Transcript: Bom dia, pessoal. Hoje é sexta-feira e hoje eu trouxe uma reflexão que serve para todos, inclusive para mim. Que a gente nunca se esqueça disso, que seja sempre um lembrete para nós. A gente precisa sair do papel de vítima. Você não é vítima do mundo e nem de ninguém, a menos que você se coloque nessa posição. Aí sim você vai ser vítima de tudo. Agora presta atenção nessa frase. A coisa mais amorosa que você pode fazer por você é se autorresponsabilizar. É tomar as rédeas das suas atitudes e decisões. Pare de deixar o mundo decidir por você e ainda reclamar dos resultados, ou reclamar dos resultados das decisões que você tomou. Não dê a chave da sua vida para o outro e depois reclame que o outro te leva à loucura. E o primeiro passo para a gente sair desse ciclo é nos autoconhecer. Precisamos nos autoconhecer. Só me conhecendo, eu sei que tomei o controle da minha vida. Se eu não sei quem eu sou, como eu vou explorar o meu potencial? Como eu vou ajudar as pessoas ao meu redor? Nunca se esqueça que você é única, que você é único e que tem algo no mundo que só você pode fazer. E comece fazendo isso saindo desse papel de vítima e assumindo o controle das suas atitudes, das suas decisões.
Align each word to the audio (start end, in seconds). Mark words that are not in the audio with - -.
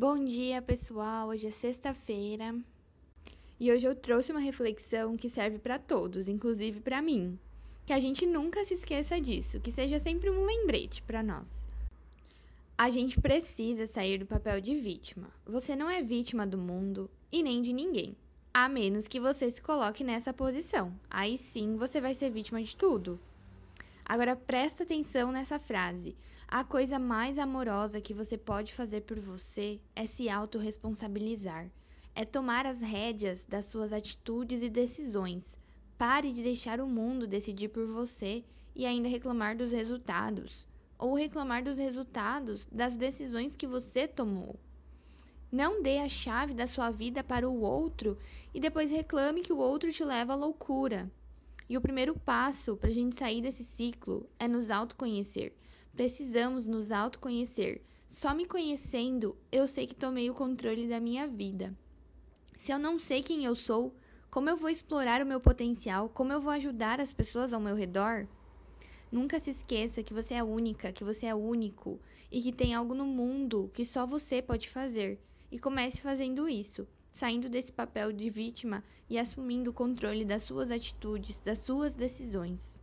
Bom 0.00 0.24
dia, 0.24 0.62
pessoal. 0.62 1.28
Hoje 1.28 1.48
é 1.48 1.50
sexta-feira 1.50 2.58
e 3.60 3.70
hoje 3.70 3.86
eu 3.86 3.94
trouxe 3.94 4.32
uma 4.32 4.40
reflexão 4.40 5.14
que 5.14 5.28
serve 5.28 5.58
para 5.58 5.78
todos, 5.78 6.26
inclusive 6.26 6.80
para 6.80 7.02
mim. 7.02 7.38
Que 7.84 7.92
a 7.92 7.98
gente 7.98 8.24
nunca 8.24 8.64
se 8.64 8.72
esqueça 8.72 9.20
disso, 9.20 9.60
que 9.60 9.70
seja 9.70 9.98
sempre 9.98 10.30
um 10.30 10.46
lembrete 10.46 11.02
para 11.02 11.22
nós. 11.22 11.66
A 12.78 12.88
gente 12.88 13.20
precisa 13.20 13.86
sair 13.86 14.16
do 14.16 14.24
papel 14.24 14.58
de 14.58 14.74
vítima. 14.74 15.28
Você 15.44 15.76
não 15.76 15.90
é 15.90 16.02
vítima 16.02 16.46
do 16.46 16.56
mundo 16.56 17.10
e 17.30 17.42
nem 17.42 17.60
de 17.60 17.74
ninguém, 17.74 18.16
a 18.54 18.70
menos 18.70 19.06
que 19.06 19.20
você 19.20 19.50
se 19.50 19.60
coloque 19.60 20.02
nessa 20.02 20.32
posição. 20.32 20.94
Aí 21.10 21.36
sim 21.36 21.76
você 21.76 22.00
vai 22.00 22.14
ser 22.14 22.30
vítima 22.30 22.62
de 22.62 22.74
tudo. 22.74 23.20
Agora 24.04 24.34
presta 24.34 24.82
atenção 24.82 25.30
nessa 25.30 25.58
frase. 25.58 26.16
A 26.48 26.64
coisa 26.64 26.98
mais 26.98 27.38
amorosa 27.38 28.00
que 28.00 28.12
você 28.12 28.36
pode 28.36 28.72
fazer 28.72 29.02
por 29.02 29.18
você 29.20 29.80
é 29.94 30.06
se 30.06 30.28
autorresponsabilizar. 30.28 31.70
É 32.14 32.24
tomar 32.24 32.66
as 32.66 32.80
rédeas 32.80 33.44
das 33.46 33.66
suas 33.66 33.92
atitudes 33.92 34.62
e 34.62 34.68
decisões. 34.68 35.56
Pare 35.96 36.32
de 36.32 36.42
deixar 36.42 36.80
o 36.80 36.88
mundo 36.88 37.26
decidir 37.26 37.68
por 37.68 37.86
você 37.86 38.44
e 38.74 38.84
ainda 38.84 39.08
reclamar 39.08 39.56
dos 39.56 39.70
resultados, 39.70 40.66
ou 40.98 41.14
reclamar 41.14 41.62
dos 41.62 41.76
resultados 41.76 42.66
das 42.72 42.96
decisões 42.96 43.54
que 43.54 43.66
você 43.66 44.08
tomou. 44.08 44.58
Não 45.52 45.82
dê 45.82 45.98
a 45.98 46.08
chave 46.08 46.54
da 46.54 46.66
sua 46.66 46.90
vida 46.90 47.24
para 47.24 47.48
o 47.48 47.60
outro 47.60 48.18
e 48.54 48.60
depois 48.60 48.90
reclame 48.90 49.42
que 49.42 49.52
o 49.52 49.58
outro 49.58 49.92
te 49.92 50.04
leva 50.04 50.32
à 50.32 50.36
loucura. 50.36 51.10
E 51.70 51.76
o 51.76 51.80
primeiro 51.80 52.18
passo 52.18 52.76
para 52.76 52.88
a 52.88 52.92
gente 52.92 53.14
sair 53.14 53.40
desse 53.40 53.62
ciclo 53.62 54.28
é 54.40 54.48
nos 54.48 54.72
autoconhecer. 54.72 55.52
Precisamos 55.92 56.66
nos 56.66 56.90
autoconhecer. 56.90 57.80
Só 58.08 58.34
me 58.34 58.44
conhecendo, 58.44 59.36
eu 59.52 59.68
sei 59.68 59.86
que 59.86 59.94
tomei 59.94 60.28
o 60.28 60.34
controle 60.34 60.88
da 60.88 60.98
minha 60.98 61.28
vida. 61.28 61.72
Se 62.58 62.72
eu 62.72 62.78
não 62.80 62.98
sei 62.98 63.22
quem 63.22 63.44
eu 63.44 63.54
sou, 63.54 63.94
como 64.32 64.50
eu 64.50 64.56
vou 64.56 64.68
explorar 64.68 65.22
o 65.22 65.26
meu 65.26 65.38
potencial? 65.38 66.08
Como 66.08 66.32
eu 66.32 66.40
vou 66.40 66.52
ajudar 66.54 67.00
as 67.00 67.12
pessoas 67.12 67.52
ao 67.52 67.60
meu 67.60 67.76
redor? 67.76 68.26
Nunca 69.12 69.38
se 69.38 69.50
esqueça 69.50 70.02
que 70.02 70.12
você 70.12 70.34
é 70.34 70.42
única, 70.42 70.90
que 70.90 71.04
você 71.04 71.26
é 71.26 71.34
único 71.36 72.00
e 72.32 72.42
que 72.42 72.50
tem 72.50 72.74
algo 72.74 72.94
no 72.94 73.06
mundo 73.06 73.70
que 73.72 73.84
só 73.84 74.04
você 74.04 74.42
pode 74.42 74.68
fazer. 74.68 75.20
E 75.52 75.56
comece 75.56 76.00
fazendo 76.00 76.48
isso 76.48 76.84
saindo 77.12 77.48
desse 77.48 77.72
papel 77.72 78.12
de 78.12 78.30
vítima 78.30 78.82
e 79.08 79.18
assumindo 79.18 79.70
o 79.70 79.74
controle 79.74 80.24
das 80.24 80.42
suas 80.42 80.70
atitudes, 80.70 81.38
das 81.38 81.58
suas 81.58 81.94
decisões. 81.94 82.80